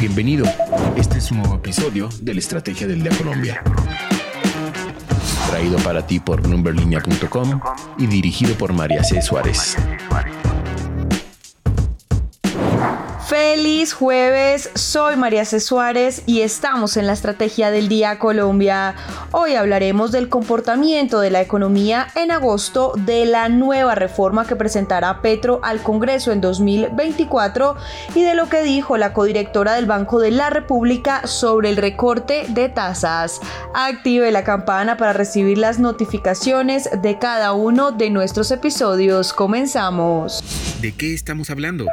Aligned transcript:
Bienvenido. 0.00 0.46
Este 0.96 1.18
es 1.18 1.30
un 1.30 1.40
nuevo 1.40 1.56
episodio 1.56 2.08
de 2.22 2.32
la 2.32 2.40
Estrategia 2.40 2.86
del 2.86 3.02
Día 3.02 3.12
Colombia. 3.18 3.62
Traído 5.50 5.76
para 5.80 6.06
ti 6.06 6.18
por 6.18 6.48
numberlinea.com 6.48 7.60
y 7.98 8.06
dirigido 8.06 8.54
por 8.54 8.72
María 8.72 9.04
C. 9.04 9.20
Suárez. 9.20 9.76
Feliz 13.30 13.92
jueves, 13.92 14.70
soy 14.74 15.14
María 15.14 15.44
C. 15.44 15.60
Suárez 15.60 16.24
y 16.26 16.40
estamos 16.40 16.96
en 16.96 17.06
la 17.06 17.12
Estrategia 17.12 17.70
del 17.70 17.88
Día 17.88 18.18
Colombia. 18.18 18.96
Hoy 19.30 19.54
hablaremos 19.54 20.10
del 20.10 20.28
comportamiento 20.28 21.20
de 21.20 21.30
la 21.30 21.40
economía 21.40 22.08
en 22.16 22.32
agosto, 22.32 22.92
de 22.96 23.26
la 23.26 23.48
nueva 23.48 23.94
reforma 23.94 24.48
que 24.48 24.56
presentará 24.56 25.22
Petro 25.22 25.60
al 25.62 25.80
Congreso 25.80 26.32
en 26.32 26.40
2024 26.40 27.76
y 28.16 28.24
de 28.24 28.34
lo 28.34 28.48
que 28.48 28.64
dijo 28.64 28.96
la 28.96 29.12
codirectora 29.12 29.74
del 29.74 29.86
Banco 29.86 30.18
de 30.18 30.32
la 30.32 30.50
República 30.50 31.24
sobre 31.28 31.70
el 31.70 31.76
recorte 31.76 32.46
de 32.48 32.68
tasas. 32.68 33.40
Active 33.74 34.32
la 34.32 34.42
campana 34.42 34.96
para 34.96 35.12
recibir 35.12 35.56
las 35.56 35.78
notificaciones 35.78 36.90
de 37.00 37.20
cada 37.20 37.52
uno 37.52 37.92
de 37.92 38.10
nuestros 38.10 38.50
episodios. 38.50 39.32
Comenzamos. 39.32 40.42
¿De 40.80 40.90
qué 40.90 41.14
estamos 41.14 41.48
hablando? 41.50 41.86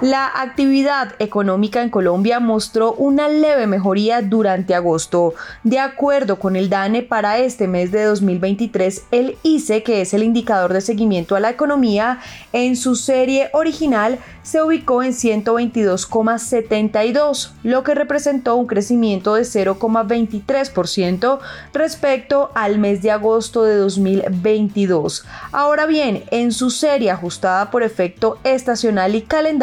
La 0.00 0.30
actividad 0.32 1.16
económica 1.18 1.82
en 1.82 1.90
Colombia 1.90 2.38
mostró 2.38 2.92
una 2.92 3.28
leve 3.28 3.66
mejoría 3.66 4.22
durante 4.22 4.76
agosto. 4.76 5.34
De 5.64 5.80
acuerdo 5.80 6.38
con 6.38 6.54
el 6.54 6.70
DANE, 6.70 7.02
para 7.02 7.38
este 7.38 7.66
mes 7.66 7.90
de 7.90 8.04
2023, 8.04 9.06
el 9.10 9.36
ICE, 9.42 9.82
que 9.82 10.00
es 10.00 10.14
el 10.14 10.22
indicador 10.22 10.72
de 10.72 10.82
seguimiento 10.82 11.34
a 11.34 11.40
la 11.40 11.50
economía, 11.50 12.20
en 12.52 12.76
su 12.76 12.94
serie 12.94 13.50
original 13.52 14.20
se 14.44 14.62
ubicó 14.62 15.02
en 15.02 15.10
122,72, 15.12 17.50
lo 17.64 17.82
que 17.82 17.96
representó 17.96 18.54
un 18.56 18.66
crecimiento 18.66 19.34
de 19.34 19.42
0,23% 19.42 21.38
respecto 21.74 22.50
al 22.54 22.78
mes 22.78 23.02
de 23.02 23.10
agosto 23.10 23.64
de 23.64 23.76
2022. 23.76 25.26
Ahora 25.52 25.84
bien, 25.86 26.24
en 26.30 26.52
su 26.52 26.70
serie 26.70 27.10
ajustada 27.10 27.70
por 27.70 27.82
efecto 27.82 28.38
estacional 28.44 29.14
y 29.16 29.22
calendario, 29.22 29.57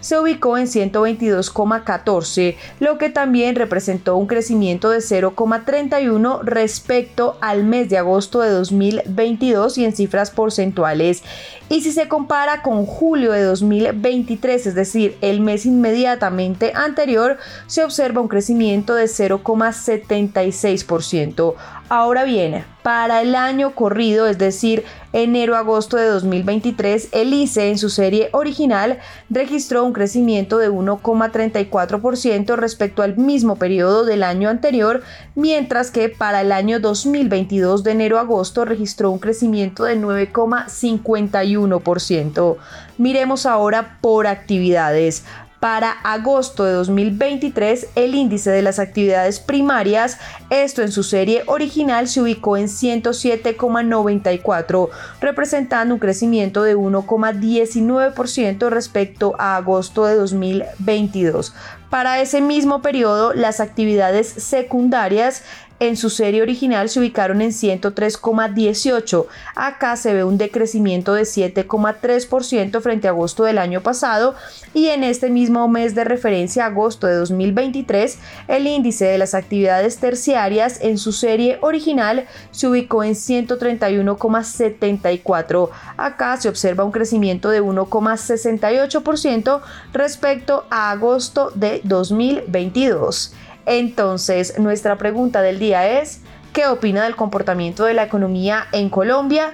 se 0.00 0.18
ubicó 0.18 0.58
en 0.58 0.66
122,14, 0.66 2.56
lo 2.80 2.98
que 2.98 3.08
también 3.10 3.54
representó 3.56 4.16
un 4.16 4.26
crecimiento 4.26 4.90
de 4.90 4.98
0,31 4.98 6.42
respecto 6.42 7.38
al 7.40 7.64
mes 7.64 7.88
de 7.88 7.98
agosto 7.98 8.40
de 8.40 8.50
2022 8.50 9.78
y 9.78 9.84
en 9.84 9.94
cifras 9.94 10.30
porcentuales. 10.30 11.22
Y 11.68 11.82
si 11.82 11.92
se 11.92 12.08
compara 12.08 12.62
con 12.62 12.84
julio 12.84 13.30
de 13.32 13.42
2023, 13.42 14.66
es 14.66 14.74
decir, 14.74 15.16
el 15.20 15.40
mes 15.40 15.66
inmediatamente 15.66 16.72
anterior, 16.74 17.38
se 17.66 17.84
observa 17.84 18.20
un 18.20 18.26
crecimiento 18.28 18.94
de 18.94 19.04
0,76%. 19.04 21.54
Ahora 21.92 22.22
bien, 22.22 22.64
para 22.84 23.20
el 23.20 23.34
año 23.34 23.74
corrido, 23.74 24.28
es 24.28 24.38
decir, 24.38 24.84
enero-agosto 25.12 25.96
de 25.96 26.06
2023, 26.06 27.08
el 27.10 27.34
ICE 27.34 27.68
en 27.68 27.78
su 27.78 27.90
serie 27.90 28.28
original 28.30 29.00
registró 29.28 29.84
un 29.84 29.92
crecimiento 29.92 30.58
de 30.58 30.70
1,34% 30.70 32.54
respecto 32.54 33.02
al 33.02 33.16
mismo 33.16 33.56
periodo 33.56 34.04
del 34.04 34.22
año 34.22 34.48
anterior, 34.48 35.02
mientras 35.34 35.90
que 35.90 36.08
para 36.08 36.42
el 36.42 36.52
año 36.52 36.78
2022 36.78 37.82
de 37.82 37.90
enero-agosto 37.90 38.64
registró 38.64 39.10
un 39.10 39.18
crecimiento 39.18 39.82
de 39.82 40.00
9,51%. 40.00 42.56
Miremos 42.98 43.46
ahora 43.46 43.98
por 44.00 44.28
actividades. 44.28 45.24
Para 45.60 45.92
agosto 45.92 46.64
de 46.64 46.72
2023, 46.72 47.88
el 47.94 48.14
índice 48.14 48.50
de 48.50 48.62
las 48.62 48.78
actividades 48.78 49.40
primarias, 49.40 50.16
esto 50.48 50.80
en 50.80 50.90
su 50.90 51.02
serie 51.02 51.42
original, 51.46 52.08
se 52.08 52.22
ubicó 52.22 52.56
en 52.56 52.68
107,94, 52.68 54.88
representando 55.20 55.92
un 55.92 56.00
crecimiento 56.00 56.62
de 56.62 56.78
1,19% 56.78 58.70
respecto 58.70 59.34
a 59.38 59.56
agosto 59.56 60.06
de 60.06 60.14
2022. 60.14 61.52
Para 61.90 62.22
ese 62.22 62.40
mismo 62.40 62.80
periodo, 62.80 63.34
las 63.34 63.60
actividades 63.60 64.28
secundarias 64.28 65.42
en 65.80 65.96
su 65.96 66.10
serie 66.10 66.42
original 66.42 66.90
se 66.90 67.00
ubicaron 67.00 67.40
en 67.40 67.50
103,18. 67.50 69.26
Acá 69.56 69.96
se 69.96 70.14
ve 70.14 70.22
un 70.24 70.38
decrecimiento 70.38 71.14
de 71.14 71.22
7,3% 71.22 72.80
frente 72.82 73.08
a 73.08 73.10
agosto 73.10 73.42
del 73.44 73.58
año 73.58 73.80
pasado 73.80 74.34
y 74.74 74.88
en 74.88 75.04
este 75.04 75.30
mismo 75.30 75.68
mes 75.68 75.94
de 75.94 76.04
referencia, 76.04 76.66
agosto 76.66 77.06
de 77.06 77.14
2023, 77.14 78.18
el 78.48 78.66
índice 78.66 79.06
de 79.06 79.16
las 79.16 79.32
actividades 79.34 79.96
terciarias 79.96 80.80
en 80.82 80.98
su 80.98 81.12
serie 81.12 81.56
original 81.62 82.26
se 82.50 82.68
ubicó 82.68 83.02
en 83.02 83.14
131,74. 83.14 85.70
Acá 85.96 86.36
se 86.36 86.50
observa 86.50 86.84
un 86.84 86.92
crecimiento 86.92 87.48
de 87.48 87.62
1,68% 87.62 89.62
respecto 89.94 90.66
a 90.68 90.90
agosto 90.90 91.50
de 91.54 91.80
2022. 91.84 93.32
Entonces, 93.70 94.58
nuestra 94.58 94.98
pregunta 94.98 95.40
del 95.42 95.60
día 95.60 96.00
es, 96.00 96.22
¿qué 96.52 96.66
opina 96.66 97.04
del 97.04 97.14
comportamiento 97.14 97.84
de 97.84 97.94
la 97.94 98.02
economía 98.02 98.66
en 98.72 98.90
Colombia? 98.90 99.52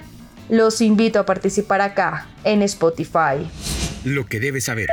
Los 0.48 0.80
invito 0.80 1.18
a 1.18 1.26
participar 1.26 1.82
acá 1.82 2.26
en 2.42 2.62
Spotify. 2.62 3.46
Lo 4.04 4.24
que 4.24 4.40
debes 4.40 4.64
saber. 4.64 4.88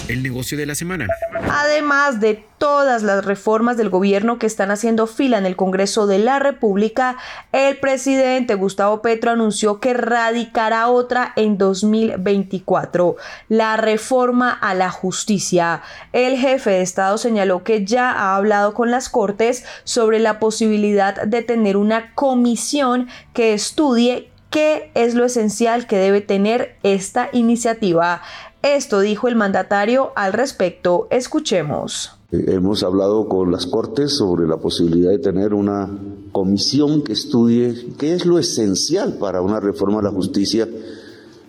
el 0.09 0.23
negocio 0.23 0.59
de 0.59 0.67
la 0.67 0.75
semana. 0.75 1.09
Además 1.51 2.21
de 2.21 2.45
todas 2.59 3.03
las 3.03 3.25
reformas 3.25 3.77
del 3.77 3.89
gobierno 3.89 4.39
que 4.39 4.47
están 4.47 4.71
haciendo 4.71 5.07
fila 5.07 5.39
en 5.39 5.47
el 5.47 5.57
Congreso 5.57 6.07
de 6.07 6.19
la 6.19 6.39
República, 6.39 7.17
el 7.53 7.77
presidente 7.79 8.55
Gustavo 8.55 9.03
Petro 9.03 9.33
anunció 9.33 9.81
que 9.81 9.95
radicará 9.95 10.89
otra 10.89 11.33
en 11.37 11.59
2024, 11.59 13.17
la 13.49 13.77
reforma 13.77 14.51
a 14.51 14.75
la 14.75 14.91
justicia. 14.91 15.83
El 16.13 16.37
jefe 16.37 16.71
de 16.71 16.83
Estado 16.83 17.19
señaló 17.19 17.65
que 17.65 17.85
ya 17.85 18.11
ha 18.11 18.37
hablado 18.37 18.75
con 18.75 18.91
las 18.91 19.09
Cortes 19.09 19.65
sobre 19.85 20.19
la 20.19 20.39
posibilidad 20.39 21.23
de 21.23 21.43
tener 21.43 21.77
una 21.77 22.15
comisión 22.15 23.09
que 23.33 23.55
estudie 23.55 24.32
qué 24.53 24.93
es 24.95 25.15
lo 25.17 25.25
esencial 25.25 25.89
que 25.89 25.97
debe 25.97 26.21
tener 26.21 26.77
esta 26.85 27.31
iniciativa. 27.33 28.21
Esto 28.63 29.01
dijo 29.01 29.27
el 29.27 29.35
mandatario 29.35 30.13
al 30.15 30.33
respecto. 30.33 31.09
Escuchemos. 31.11 32.13
Hemos 32.31 32.85
hablado 32.85 33.29
con 33.29 33.51
las 33.51 33.67
Cortes 33.67 34.17
sobre 34.17 34.47
la 34.47 34.59
posibilidad 34.59 35.11
de 35.11 35.19
tener 35.19 35.53
una 35.53 35.91
comisión 36.31 37.03
que 37.03 37.13
estudie 37.13 37.95
qué 37.99 38.15
es 38.15 38.25
lo 38.25 38.39
esencial 38.39 39.15
para 39.15 39.43
una 39.43 39.59
reforma 39.59 39.99
a 39.99 40.03
la 40.03 40.11
justicia. 40.11 40.69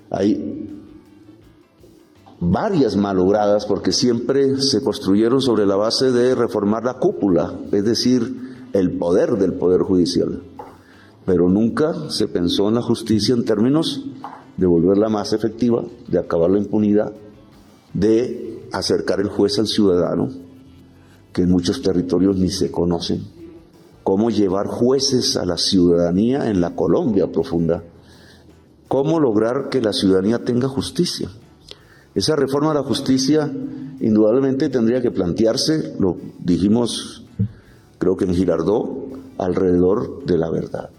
Hay 0.09 0.69
varias 2.39 2.95
malogradas 2.95 3.65
porque 3.65 3.91
siempre 3.91 4.59
se 4.59 4.81
construyeron 4.81 5.41
sobre 5.41 5.65
la 5.65 5.75
base 5.75 6.11
de 6.11 6.35
reformar 6.35 6.83
la 6.83 6.95
cúpula, 6.95 7.53
es 7.71 7.85
decir, 7.85 8.69
el 8.73 8.97
poder 8.97 9.37
del 9.37 9.53
Poder 9.53 9.81
Judicial. 9.81 10.41
Pero 11.25 11.49
nunca 11.49 12.09
se 12.09 12.27
pensó 12.27 12.67
en 12.67 12.75
la 12.75 12.81
justicia 12.81 13.33
en 13.33 13.45
términos 13.45 14.05
de 14.57 14.65
volverla 14.65 15.09
más 15.09 15.33
efectiva, 15.33 15.83
de 16.07 16.19
acabar 16.19 16.49
la 16.49 16.59
impunidad, 16.59 17.13
de 17.93 18.67
acercar 18.71 19.19
el 19.19 19.29
juez 19.29 19.57
al 19.59 19.67
ciudadano, 19.67 20.29
que 21.31 21.43
en 21.43 21.49
muchos 21.49 21.81
territorios 21.81 22.37
ni 22.37 22.49
se 22.49 22.71
conocen, 22.71 23.23
cómo 24.03 24.29
llevar 24.29 24.67
jueces 24.67 25.37
a 25.37 25.45
la 25.45 25.57
ciudadanía 25.57 26.49
en 26.49 26.61
la 26.61 26.75
Colombia 26.75 27.31
profunda, 27.31 27.83
cómo 28.87 29.19
lograr 29.19 29.69
que 29.69 29.81
la 29.81 29.93
ciudadanía 29.93 30.43
tenga 30.43 30.67
justicia. 30.67 31.29
Esa 32.13 32.35
reforma 32.35 32.71
a 32.71 32.75
la 32.75 32.83
justicia 32.83 33.51
indudablemente 33.99 34.69
tendría 34.69 35.01
que 35.01 35.09
plantearse, 35.09 35.95
lo 35.99 36.17
dijimos 36.39 37.23
creo 38.03 38.17
que 38.17 38.25
en 38.25 38.35
Girardó, 38.35 39.07
alrededor 39.37 40.25
de 40.25 40.37
la 40.37 40.49
verdad. 40.49 40.89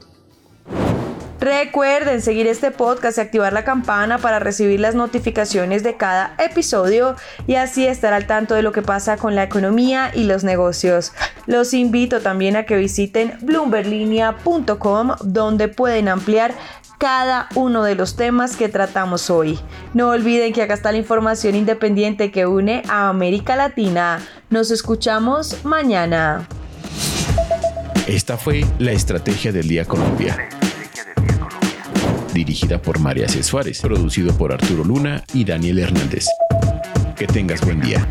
Recuerden 1.44 2.22
seguir 2.22 2.46
este 2.46 2.70
podcast 2.70 3.18
y 3.18 3.20
activar 3.20 3.52
la 3.52 3.64
campana 3.64 4.16
para 4.16 4.38
recibir 4.38 4.80
las 4.80 4.94
notificaciones 4.94 5.82
de 5.82 5.94
cada 5.94 6.34
episodio 6.38 7.16
y 7.46 7.56
así 7.56 7.86
estar 7.86 8.14
al 8.14 8.26
tanto 8.26 8.54
de 8.54 8.62
lo 8.62 8.72
que 8.72 8.80
pasa 8.80 9.18
con 9.18 9.34
la 9.34 9.42
economía 9.42 10.10
y 10.14 10.24
los 10.24 10.42
negocios. 10.42 11.12
Los 11.46 11.74
invito 11.74 12.22
también 12.22 12.56
a 12.56 12.62
que 12.62 12.78
visiten 12.78 13.36
bloomberlinia.com 13.42 15.16
donde 15.22 15.68
pueden 15.68 16.08
ampliar 16.08 16.54
cada 16.96 17.50
uno 17.54 17.84
de 17.84 17.94
los 17.94 18.16
temas 18.16 18.56
que 18.56 18.70
tratamos 18.70 19.28
hoy. 19.28 19.58
No 19.92 20.08
olviden 20.08 20.54
que 20.54 20.62
acá 20.62 20.72
está 20.72 20.92
la 20.92 20.98
información 20.98 21.56
independiente 21.56 22.30
que 22.30 22.46
une 22.46 22.82
a 22.88 23.10
América 23.10 23.54
Latina. 23.54 24.26
Nos 24.48 24.70
escuchamos 24.70 25.62
mañana. 25.62 26.48
Esta 28.06 28.38
fue 28.38 28.64
la 28.78 28.92
Estrategia 28.92 29.52
del 29.52 29.68
Día 29.68 29.84
Colombia 29.84 30.38
dirigida 32.34 32.82
por 32.82 32.98
María 32.98 33.28
C. 33.28 33.42
Suárez, 33.42 33.80
producido 33.80 34.36
por 34.36 34.52
Arturo 34.52 34.84
Luna 34.84 35.24
y 35.32 35.44
Daniel 35.44 35.78
Hernández. 35.78 36.26
Que 37.16 37.26
tengas 37.26 37.60
buen 37.62 37.80
día. 37.80 38.06